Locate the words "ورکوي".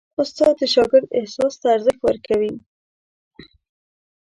2.03-2.53